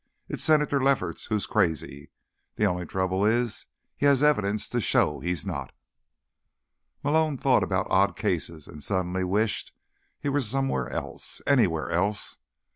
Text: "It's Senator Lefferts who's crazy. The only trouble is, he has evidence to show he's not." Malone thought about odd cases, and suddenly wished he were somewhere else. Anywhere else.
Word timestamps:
"It's 0.27 0.43
Senator 0.43 0.81
Lefferts 0.83 1.25
who's 1.25 1.45
crazy. 1.45 2.09
The 2.55 2.65
only 2.65 2.87
trouble 2.87 3.23
is, 3.23 3.67
he 3.95 4.07
has 4.07 4.23
evidence 4.23 4.67
to 4.69 4.81
show 4.81 5.19
he's 5.19 5.45
not." 5.45 5.73
Malone 7.03 7.37
thought 7.37 7.61
about 7.61 7.85
odd 7.91 8.15
cases, 8.17 8.67
and 8.67 8.81
suddenly 8.81 9.23
wished 9.23 9.73
he 10.19 10.27
were 10.27 10.41
somewhere 10.41 10.89
else. 10.89 11.39
Anywhere 11.45 11.91
else. 11.91 12.37